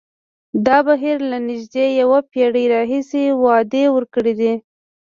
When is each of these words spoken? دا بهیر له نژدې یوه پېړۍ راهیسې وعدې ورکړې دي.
دا 0.65 0.77
بهیر 0.87 1.17
له 1.31 1.37
نژدې 1.47 1.85
یوه 2.01 2.19
پېړۍ 2.31 2.65
راهیسې 2.73 3.23
وعدې 3.43 3.83
ورکړې 3.95 4.33
دي. 4.41 4.53